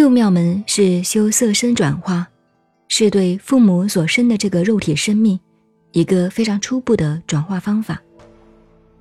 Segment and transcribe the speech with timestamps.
[0.00, 2.26] 六妙门是修色身转化，
[2.88, 5.38] 是对父母所生的这个肉体生命
[5.92, 8.00] 一个非常初步的转化方法。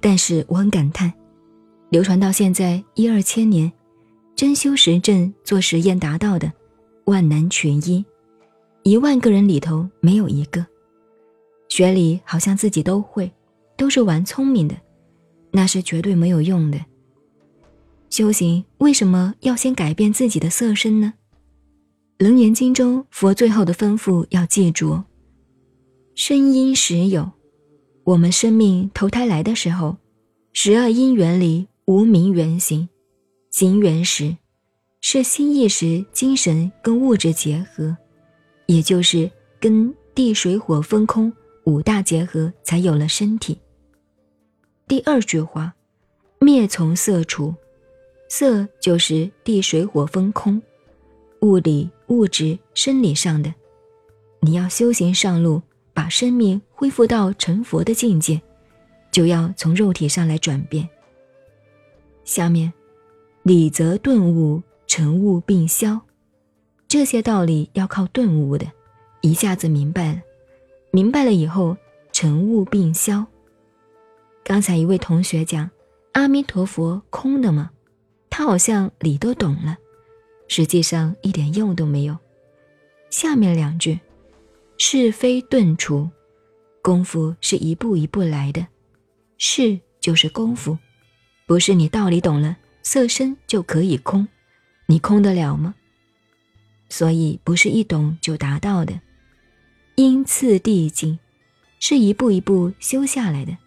[0.00, 1.12] 但是我很感叹，
[1.90, 3.70] 流传到现在一二千年，
[4.34, 6.50] 真修实证做实验达到的
[7.04, 8.04] 万难全一，
[8.82, 10.66] 一万个人里头没有一个。
[11.68, 13.30] 学理好像自己都会，
[13.76, 14.74] 都是玩聪明的，
[15.52, 16.80] 那是绝对没有用的。
[18.18, 21.14] 修行为什么要先改变自己的色身呢？
[22.24, 25.04] 《楞严经》中佛最后的吩咐要记住：
[26.16, 27.30] 身因时有，
[28.02, 29.98] 我们生命投胎来的时候，
[30.52, 32.88] 十二因缘里无名缘行，
[33.52, 34.36] 行缘时
[35.00, 37.96] 是心意识、精神跟物质结合，
[38.66, 39.30] 也就是
[39.60, 41.32] 跟地水火风空
[41.66, 43.56] 五大结合，才有了身体。
[44.88, 45.72] 第二句话，
[46.40, 47.54] 灭从色除。
[48.28, 50.60] 色就是地水火风空，
[51.40, 53.52] 物理、物质、生理上的。
[54.40, 55.62] 你要修行上路，
[55.94, 58.40] 把生命恢复到成佛的境界，
[59.10, 60.88] 就要从肉体上来转变。
[62.24, 62.72] 下面，
[63.42, 65.98] 理则顿悟，成悟并消，
[66.86, 68.66] 这些道理要靠顿悟的，
[69.22, 70.20] 一下子明白了。
[70.90, 71.76] 明白了以后，
[72.12, 73.26] 成悟并消。
[74.44, 75.68] 刚才一位同学讲，
[76.12, 77.70] 阿弥陀佛空的吗？
[78.38, 79.76] 他好像理都懂了，
[80.46, 82.16] 实际上一点用都没有。
[83.10, 83.98] 下面两句，
[84.76, 86.08] 是非顿除，
[86.80, 88.64] 功夫是一步一步来的，
[89.38, 90.78] 是就是功夫，
[91.48, 94.28] 不是你道理懂了，色身就可以空，
[94.86, 95.74] 你空得了吗？
[96.88, 99.00] 所以不是一懂就达到的，
[99.96, 101.18] 因次递进，
[101.80, 103.58] 是一步一步修下来的。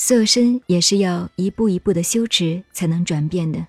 [0.00, 3.66] 色身也是要一步一步的修持才能转变的。